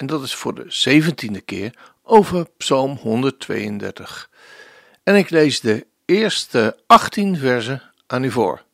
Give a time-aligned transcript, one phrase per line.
[0.00, 4.30] En dat is voor de zeventiende keer over Psalm 132.
[5.02, 8.64] En ik lees de eerste 18 versen aan u voor.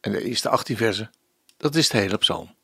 [0.00, 1.10] En de eerste 18 versen,
[1.56, 2.54] dat is de hele psalm.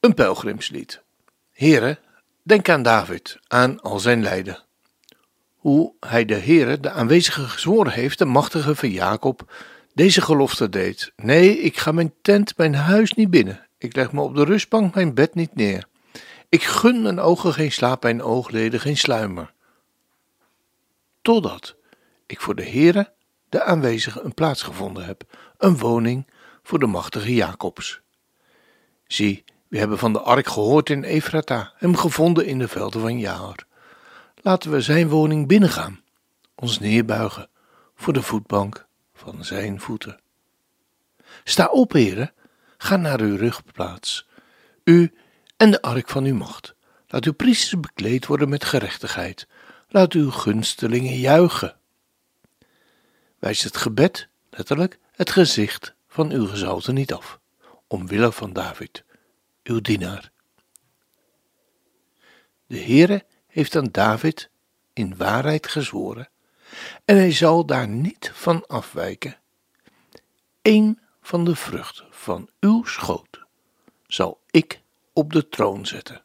[0.00, 1.02] Een pelgrimslied.
[1.52, 1.98] Here,
[2.42, 4.62] denk aan David, aan al zijn lijden.
[5.54, 9.52] Hoe hij de Heere, de aanwezige gezworen heeft, de machtige van Jacob,
[9.94, 11.12] deze gelofte deed.
[11.16, 13.63] Nee, ik ga mijn tent, mijn huis niet binnen.
[13.84, 15.86] Ik leg me op de rustbank mijn bed niet neer.
[16.48, 19.52] Ik gun mijn ogen geen slaap, mijn oogleden geen sluimer.
[21.22, 21.76] Totdat
[22.26, 23.12] ik voor de Heere,
[23.48, 25.24] de aanwezige, een plaats gevonden heb,
[25.58, 26.26] een woning
[26.62, 28.00] voor de machtige Jacobs.
[29.06, 33.18] Zie, we hebben van de ark gehoord in Efrata, hem gevonden in de velden van
[33.18, 33.66] Jaar.
[34.34, 36.00] Laten we zijn woning binnengaan,
[36.54, 37.48] ons neerbuigen
[37.94, 40.20] voor de voetbank van zijn voeten.
[41.44, 42.32] Sta op, heren,
[42.84, 44.26] ga naar uw rugplaats,
[44.84, 45.12] u
[45.56, 46.74] en de ark van uw macht.
[47.06, 49.46] Laat uw priesters bekleed worden met gerechtigheid.
[49.88, 51.76] Laat uw gunstelingen juichen.
[53.38, 57.40] Wijs het gebed, letterlijk, het gezicht van uw gezoute niet af,
[57.86, 59.04] omwille van David,
[59.62, 60.30] uw dienaar.
[62.66, 64.50] De Heere heeft aan David
[64.92, 66.28] in waarheid gezworen,
[67.04, 69.38] en hij zal daar niet van afwijken.
[70.62, 73.44] Eén van de vruchten van uw schoot
[74.06, 74.80] zal ik
[75.12, 76.22] op de troon zetten.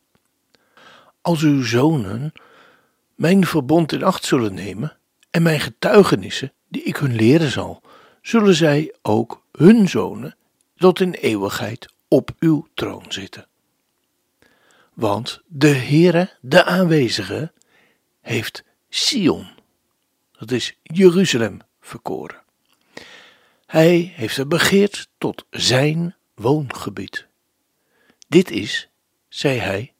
[1.21, 2.31] Als uw zonen
[3.15, 4.97] mijn verbond in acht zullen nemen
[5.29, 7.81] en mijn getuigenissen die ik hun leren zal,
[8.21, 10.35] zullen zij ook hun zonen
[10.75, 13.47] tot in eeuwigheid op uw troon zitten.
[14.93, 17.51] Want de Heere, de aanwezige,
[18.21, 19.47] heeft Sion,
[20.31, 22.47] dat is Jeruzalem, verkoren.
[23.69, 27.27] Hij heeft er begeerd tot zijn woongebied.
[28.27, 28.89] Dit is,
[29.27, 29.93] zei hij,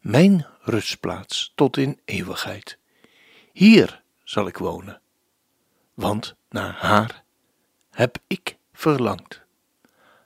[0.00, 2.78] mijn rustplaats tot in eeuwigheid.
[3.52, 5.00] Hier zal ik wonen,
[5.94, 7.24] want naar haar
[7.90, 9.40] heb ik verlangd.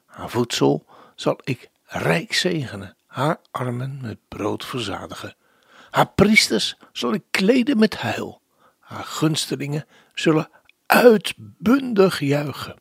[0.07, 5.37] Haar voedsel zal ik rijk zegenen, haar armen met brood verzadigen.
[5.91, 8.41] Haar priesters zal ik kleden met heil,
[8.79, 10.51] haar gunstelingen zullen
[10.89, 12.77] uitbundig juichen.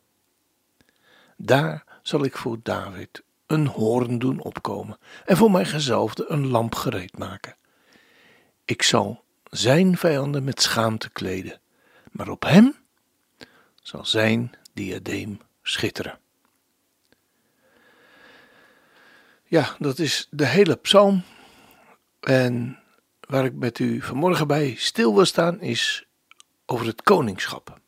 [1.36, 6.74] Daar zal ik voor David een hoorn doen opkomen en voor mijn gezalfde een lamp
[6.74, 7.56] gereed maken.
[8.64, 11.60] Ik zal zijn vijanden met schaamte kleden,
[12.10, 12.76] maar op hem
[13.82, 16.18] zal zijn diadeem schitteren.
[19.44, 21.22] Ja, dat is de hele psalm.
[22.20, 22.78] En
[23.20, 26.06] waar ik met u vanmorgen bij stil wil staan is
[26.66, 27.80] over het koningschap.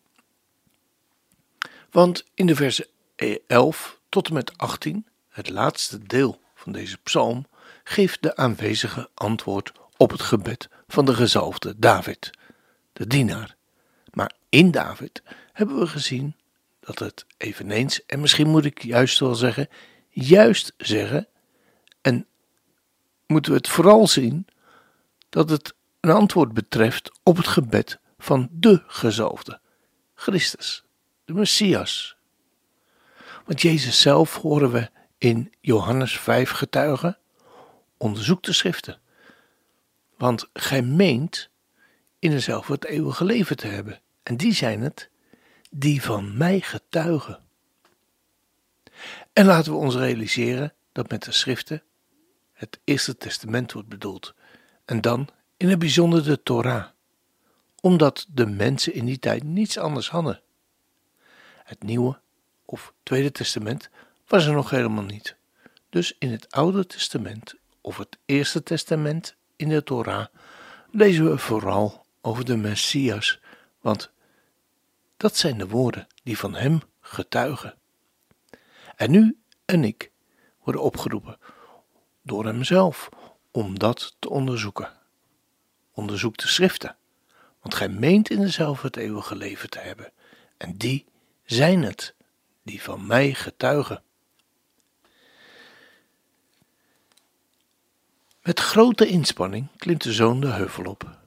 [1.90, 2.86] Want in de versen
[3.46, 7.46] 11 tot en met 18, het laatste deel van deze psalm,
[7.84, 12.30] geeft de aanwezige antwoord op het gebed van de gezalfde David,
[12.92, 13.56] de dienaar.
[14.10, 16.36] Maar in David hebben we gezien
[16.80, 19.68] dat het eveneens, en misschien moet ik juist wel zeggen,
[20.08, 21.28] juist zeggen,
[22.00, 22.26] en
[23.26, 24.46] moeten we het vooral zien,
[25.28, 29.60] dat het een antwoord betreft op het gebed van de gezalfde,
[30.14, 30.84] Christus,
[31.30, 32.16] de Messias.
[33.44, 37.18] Want Jezus zelf horen we in Johannes 5 getuigen,
[37.96, 39.00] onderzoek de schriften.
[40.16, 41.50] Want gij meent
[42.18, 44.00] in dezelfde het eeuwige leven te hebben.
[44.22, 45.10] En die zijn het
[45.70, 47.42] die van mij getuigen.
[49.32, 51.82] En laten we ons realiseren dat met de schriften
[52.52, 54.34] het Eerste Testament wordt bedoeld.
[54.84, 56.86] En dan in het bijzonder de Torah.
[57.80, 60.42] Omdat de mensen in die tijd niets anders hadden.
[61.70, 62.20] Het Nieuwe
[62.64, 63.90] of Tweede Testament
[64.26, 65.36] was er nog helemaal niet.
[65.88, 70.26] Dus in het Oude Testament of het Eerste Testament in de Torah
[70.90, 73.40] lezen we vooral over de Messias,
[73.80, 74.10] want
[75.16, 77.78] dat zijn de woorden die van hem getuigen.
[78.96, 80.10] En u en ik
[80.62, 81.38] worden opgeroepen
[82.22, 83.08] door hemzelf
[83.50, 84.92] om dat te onderzoeken.
[85.92, 86.96] Onderzoek de schriften,
[87.60, 90.12] want gij meent in dezelfde het eeuwige leven te hebben,
[90.56, 91.08] en die
[91.50, 92.14] zijn het
[92.62, 94.02] die van mij getuigen.
[98.42, 101.18] Met grote inspanning klimt de zoon de heuvel op.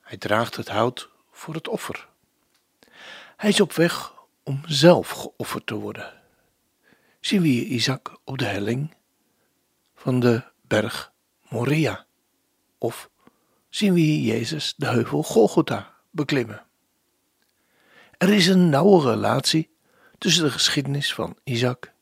[0.00, 2.08] Hij draagt het hout voor het offer.
[3.36, 4.12] Hij is op weg
[4.42, 6.22] om zelf geofferd te worden.
[7.20, 8.94] Zien we hier Isaac op de helling
[9.94, 11.12] van de berg
[11.48, 12.06] Moria?
[12.78, 13.10] Of
[13.68, 16.66] zien we hier Jezus de heuvel Golgotha beklimmen?
[18.24, 19.70] Er is een nauwe relatie
[20.18, 21.92] tussen de geschiedenis van Isaac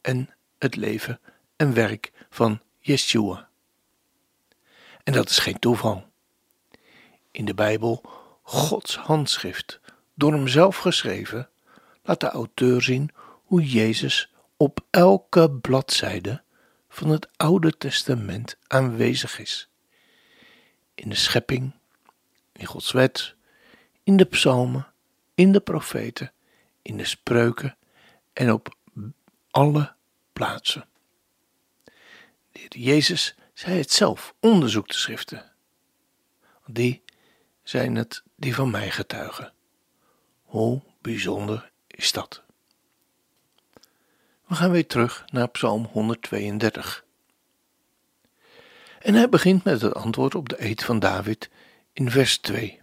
[0.00, 1.20] en het leven
[1.56, 3.48] en werk van Yeshua.
[5.04, 6.06] En dat is geen toeval.
[7.30, 8.02] In de Bijbel,
[8.42, 9.80] Gods handschrift,
[10.14, 11.48] door hem zelf geschreven,
[12.02, 13.10] laat de auteur zien
[13.44, 16.42] hoe Jezus op elke bladzijde
[16.88, 19.68] van het Oude Testament aanwezig is.
[20.94, 21.72] In de schepping,
[22.52, 23.34] in Gods wet,
[24.02, 24.89] in de psalmen,
[25.40, 26.32] in de profeten,
[26.82, 27.76] in de spreuken
[28.32, 28.76] en op
[29.50, 29.94] alle
[30.32, 30.88] plaatsen.
[32.52, 35.52] De Jezus zei het zelf, onderzoek de schriften.
[36.66, 37.02] Die
[37.62, 39.52] zijn het die van mij getuigen.
[40.42, 42.42] Hoe bijzonder is dat?
[44.46, 47.04] We gaan weer terug naar Psalm 132.
[48.98, 51.50] En hij begint met het antwoord op de eed van David
[51.92, 52.79] in vers 2.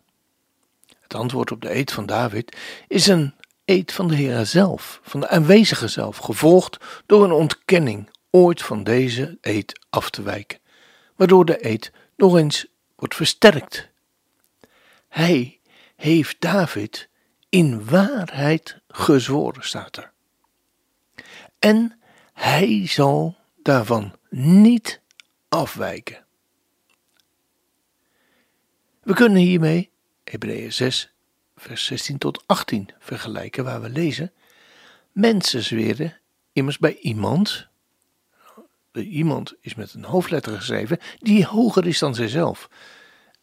[1.08, 2.58] Het antwoord op de eed van David
[2.88, 3.34] is een
[3.66, 8.84] eed van de Heer zelf, van de aanwezige zelf, gevolgd door een ontkenning ooit van
[8.84, 10.60] deze eed af te wijken,
[11.16, 13.90] waardoor de eed nog eens wordt versterkt.
[15.10, 15.60] Hij
[15.96, 17.10] heeft David
[17.50, 20.12] in waarheid gezworen, staat er.
[21.60, 22.00] En
[22.34, 25.02] hij zal daarvan niet
[25.50, 26.26] afwijken.
[29.04, 29.90] We kunnen hiermee
[30.30, 31.14] Hebreeën 6,
[31.56, 34.34] vers 16 tot 18 vergelijken, waar we lezen:
[35.12, 36.20] Mensen zweren
[36.52, 37.68] immers bij iemand,
[38.92, 42.70] iemand is met een hoofdletter geschreven, die hoger is dan zijzelf.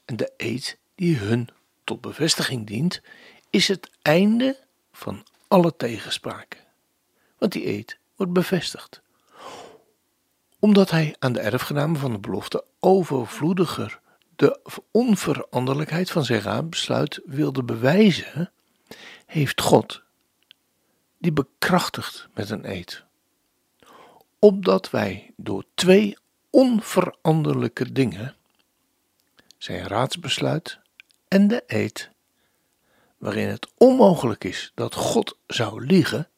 [0.05, 1.49] En de eed die hun
[1.85, 3.03] tot bevestiging dient,
[3.51, 4.59] is het einde
[4.93, 6.61] van alle tegenspraken.
[7.39, 9.03] Want die eed wordt bevestigd.
[10.59, 14.01] Omdat hij aan de erfgenamen van de belofte overvloediger
[14.37, 14.61] de
[14.91, 18.53] onveranderlijkheid van zijn raadbesluit wilde bewijzen,
[19.27, 20.03] heeft God
[21.19, 23.05] die bekrachtigd met een eed.
[24.39, 26.17] Opdat wij door twee
[26.51, 28.37] onveranderlijke dingen,
[29.59, 30.79] zijn raadsbesluit
[31.29, 32.11] en de eed,
[33.19, 36.29] waarin het onmogelijk is dat God zou liegen,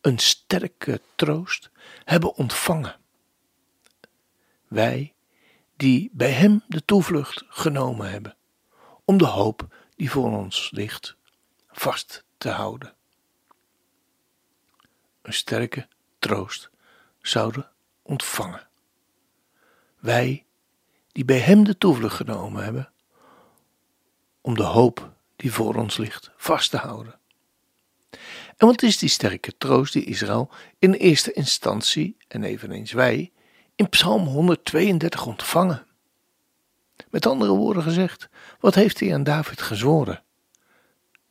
[0.00, 1.70] een sterke troost
[2.04, 2.96] hebben ontvangen.
[4.68, 5.11] Wij
[5.82, 8.36] die bij Hem de toevlucht genomen hebben,
[9.04, 11.16] om de hoop die voor ons ligt
[11.68, 12.94] vast te houden.
[15.22, 15.88] Een sterke
[16.18, 16.70] troost
[17.20, 17.70] zouden
[18.02, 18.68] ontvangen.
[19.98, 20.44] Wij
[21.12, 22.92] die bij Hem de toevlucht genomen hebben,
[24.40, 27.18] om de hoop die voor ons ligt vast te houden.
[28.56, 33.32] En wat is die sterke troost die Israël in eerste instantie, en eveneens wij,
[33.82, 35.86] in Psalm 132 ontvangen?
[37.10, 38.28] Met andere woorden gezegd,
[38.60, 40.22] wat heeft hij aan David gezworen?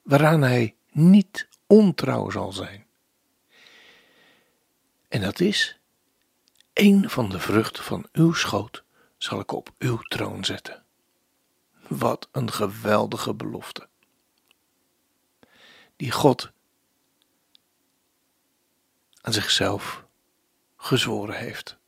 [0.01, 2.85] Waaraan hij niet ontrouw zal zijn.
[5.07, 5.79] En dat is:
[6.73, 8.83] een van de vruchten van uw schoot
[9.17, 10.83] zal ik op uw troon zetten.
[11.87, 13.87] Wat een geweldige belofte.
[15.95, 16.51] Die God
[19.21, 20.05] aan zichzelf
[20.77, 21.79] gezworen heeft.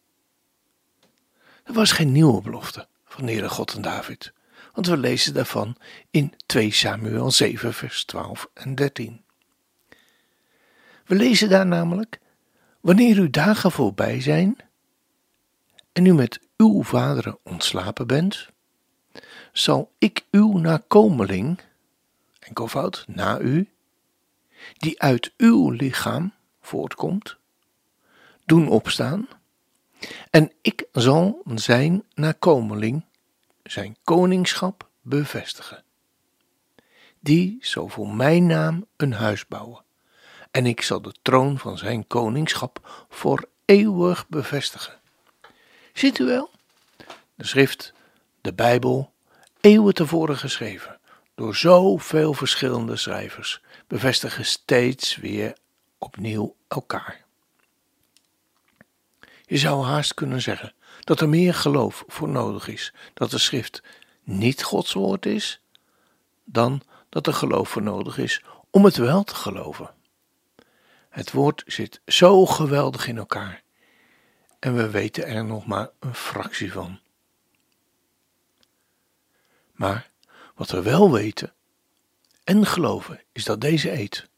[1.63, 4.33] Er was geen nieuwe belofte van Heere God en David,
[4.73, 5.75] want we lezen daarvan
[6.11, 9.23] in 2 Samuel 7, vers 12 en 13.
[11.05, 12.19] We lezen daar namelijk:
[12.81, 14.57] Wanneer uw dagen voorbij zijn
[15.91, 18.49] en u met uw vaderen ontslapen bent,
[19.51, 21.59] zal ik uw nakomeling,
[22.39, 23.69] enkelvoud na u,
[24.77, 27.37] die uit uw lichaam voortkomt,
[28.45, 29.27] doen opstaan,
[30.29, 33.05] en ik zal zijn nakomeling,
[33.63, 35.83] zijn koningschap bevestigen.
[37.19, 39.83] Die zal voor mijn naam een huis bouwen,
[40.51, 44.99] en ik zal de troon van zijn koningschap voor eeuwig bevestigen.
[45.93, 46.49] Ziet u wel?
[47.35, 47.93] De schrift,
[48.41, 49.13] de Bijbel,
[49.61, 50.99] eeuwen tevoren geschreven,
[51.35, 55.57] door zoveel verschillende schrijvers, bevestigen steeds weer
[55.97, 57.22] opnieuw elkaar.
[59.53, 63.83] Je zou haast kunnen zeggen dat er meer geloof voor nodig is dat de schrift
[64.23, 65.61] niet Gods woord is,
[66.43, 69.93] dan dat er geloof voor nodig is om het wel te geloven.
[71.09, 73.63] Het woord zit zo geweldig in elkaar
[74.59, 76.99] en we weten er nog maar een fractie van.
[79.73, 80.09] Maar
[80.55, 81.53] wat we wel weten
[82.43, 84.29] en geloven is dat deze eed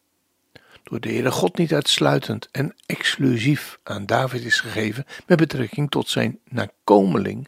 [0.90, 6.10] door de Heere God niet uitsluitend en exclusief aan David is gegeven met betrekking tot
[6.10, 7.48] zijn nakomeling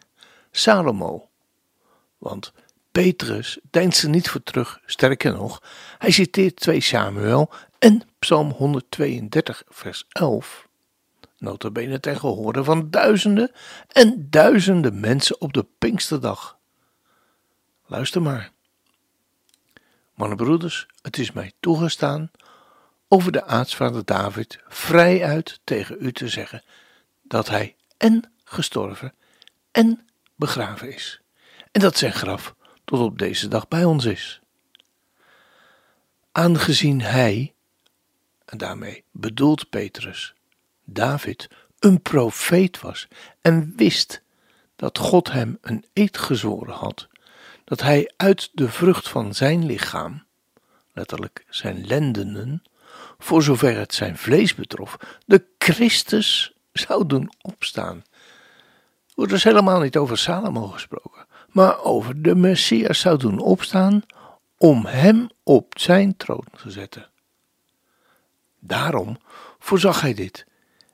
[0.52, 1.30] Salomo.
[2.18, 2.54] Want
[2.92, 5.64] Petrus deinst er niet voor terug, sterker nog,
[5.98, 10.68] hij citeert 2 Samuel en Psalm 132 vers 11.
[11.38, 13.52] Notabene ten gehore van duizenden
[13.88, 16.58] en duizenden mensen op de Pinksterdag.
[17.86, 18.52] Luister maar.
[20.14, 22.32] Mannenbroeders, het is mij toegestaan
[23.08, 26.64] over de aartsvader David vrij uit tegen u te zeggen
[27.22, 29.14] dat hij en gestorven
[29.72, 31.22] en begraven is,
[31.72, 34.42] en dat zijn graf tot op deze dag bij ons is.
[36.32, 37.54] Aangezien hij,
[38.46, 40.34] en daarmee bedoelt Petrus,
[40.84, 41.48] David,
[41.80, 43.08] een profeet was
[43.42, 44.22] en wist
[44.76, 47.08] dat God hem een eed gezworen had,
[47.64, 50.24] dat hij uit de vrucht van zijn lichaam,
[50.94, 52.64] letterlijk zijn lendenen,
[53.18, 57.98] voor zover het zijn vlees betrof, de Christus zou doen opstaan.
[57.98, 64.02] Er wordt dus helemaal niet over Salomo gesproken, maar over de Messias zou doen opstaan
[64.58, 67.10] om hem op zijn troon te zetten.
[68.60, 69.18] Daarom
[69.60, 70.46] voorzag hij dit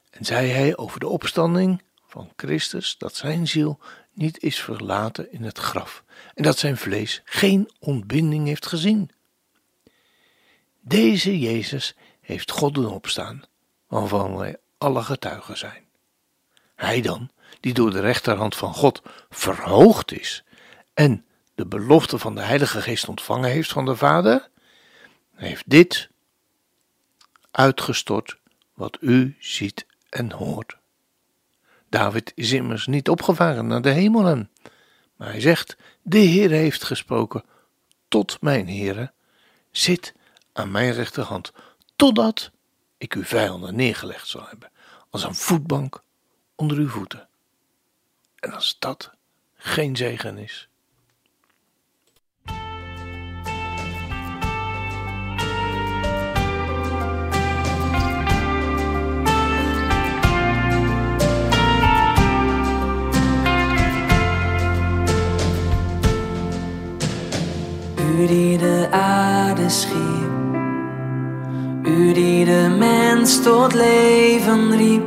[0.10, 3.80] en zei hij over de opstanding van Christus dat zijn ziel
[4.14, 6.04] niet is verlaten in het graf
[6.34, 9.10] en dat zijn vlees geen ontbinding heeft gezien.
[10.80, 13.44] Deze Jezus heeft God doen opstaan,
[13.88, 15.86] waarvan wij alle getuigen zijn.
[16.76, 20.44] Hij dan, die door de rechterhand van God verhoogd is
[20.94, 21.26] en
[21.56, 24.50] de belofte van de Heilige Geest ontvangen heeft van de Vader,
[25.36, 26.10] heeft dit
[27.52, 28.38] uitgestort
[28.74, 30.78] wat u ziet en hoort.
[31.90, 34.50] David is immers niet opgevaren naar de hemelen,
[35.16, 37.44] maar hij zegt: De Heer heeft gesproken
[38.08, 39.12] tot mijn Heere,
[39.72, 40.14] zit
[40.54, 41.52] aan mijn rechterhand,
[41.96, 42.52] totdat
[42.98, 44.72] ik uw vijanden neergelegd zal hebben,
[45.10, 46.04] als een voetbank
[46.56, 47.28] onder uw voeten.
[48.40, 49.12] En als dat
[49.54, 50.68] geen zegen is.
[67.98, 70.13] U die de aarde schiep
[73.42, 75.04] tot leven riep,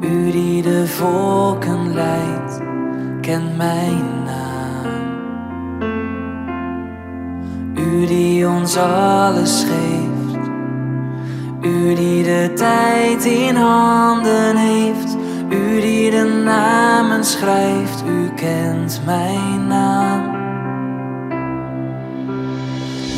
[0.00, 2.60] u die de volken leidt,
[3.20, 5.02] kent mijn naam.
[7.76, 10.38] U die ons alles geeft,
[11.60, 15.16] u die de tijd in handen heeft,
[15.48, 20.32] u die de namen schrijft, u kent mijn naam.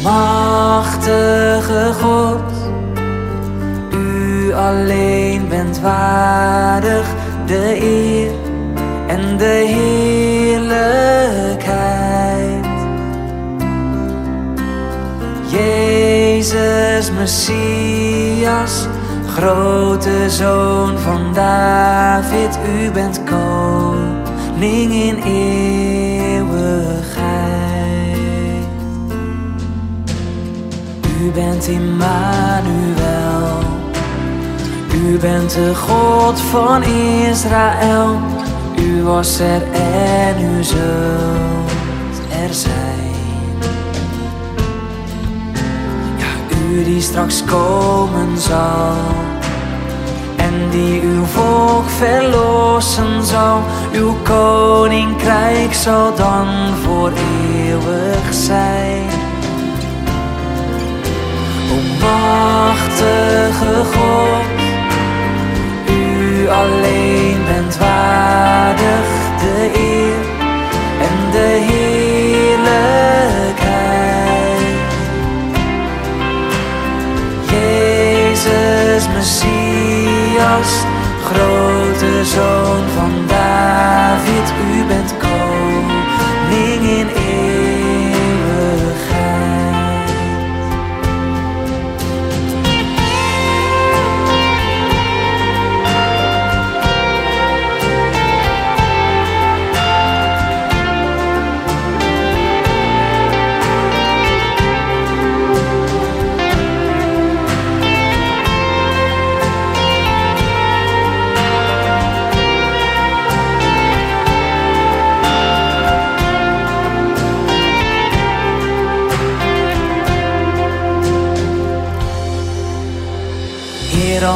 [0.03, 2.56] Machtige God
[4.57, 7.07] alleen bent waardig
[7.47, 8.31] de eer
[9.07, 12.67] en de heerlijkheid.
[15.51, 18.87] Jezus Messias,
[19.35, 26.97] grote zoon van David, u bent koning in eeuwigheid.
[31.23, 32.96] U bent Immanuel.
[35.17, 36.83] U bent de God van
[37.31, 38.21] Israël.
[38.79, 43.15] U was er en u zult er zijn.
[46.17, 48.95] Ja, u die straks komen zal.
[50.37, 53.63] En die uw volk verlossen zal.
[53.93, 56.47] Uw koninkrijk zal dan
[56.85, 59.07] voor eeuwig zijn.
[61.73, 64.46] O machtige God
[66.49, 69.07] alleen bent waardig
[69.41, 69.86] de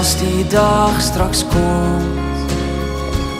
[0.00, 2.52] als die dag straks komt.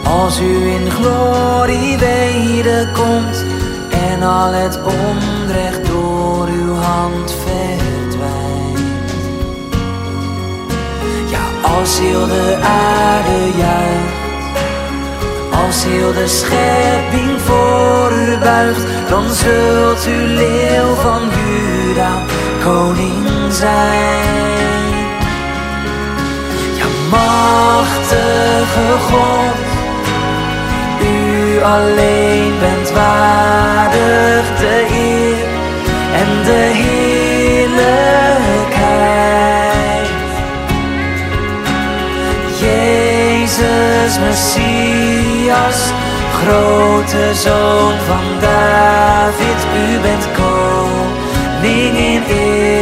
[0.05, 3.45] Als u in glorie wederkomt
[3.91, 9.11] en al het onrecht door uw hand verdwijnt.
[11.31, 14.57] Ja, als heel de aarde juicht,
[15.67, 22.13] als heel de schepping voor u buigt, dan zult u leeuw van Juda
[22.63, 24.60] koning zijn.
[27.11, 29.57] Machtige God,
[31.03, 35.49] u alleen bent waardig de eer
[36.21, 37.91] en de heerlijkheid.
[42.61, 45.93] Jezus Messias,
[46.43, 52.80] grote zoon van David, u bent koning in eeuwigheid.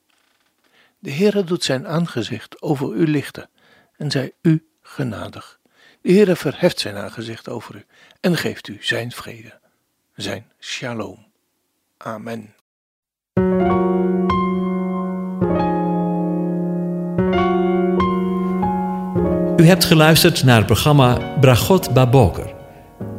[0.98, 3.50] De Heere doet zijn aangezicht over u lichten
[3.96, 5.58] en zij u genadig.
[6.00, 7.84] De Heere verheft zijn aangezicht over u
[8.20, 9.60] en geeft u zijn vrede,
[10.14, 11.26] zijn shalom.
[11.96, 12.54] Amen.
[19.56, 22.55] U hebt geluisterd naar het programma Bragot Baboker.